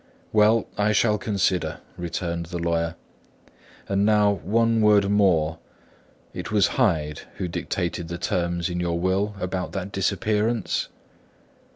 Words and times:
"Well, 0.33 0.65
I 0.79 0.93
shall 0.93 1.19
consider," 1.19 1.77
returned 1.95 2.47
the 2.47 2.57
lawyer. 2.57 2.95
"And 3.87 4.03
now 4.03 4.31
one 4.31 4.81
word 4.81 5.07
more: 5.11 5.59
it 6.33 6.51
was 6.51 6.69
Hyde 6.69 7.21
who 7.35 7.47
dictated 7.47 8.07
the 8.07 8.17
terms 8.17 8.67
in 8.67 8.79
your 8.79 8.97
will 8.99 9.35
about 9.39 9.73
that 9.73 9.91
disappearance?" 9.91 10.87